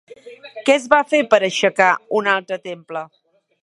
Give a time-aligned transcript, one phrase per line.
[0.69, 1.93] Què es va fer per aixecar
[2.23, 3.09] un altre temple?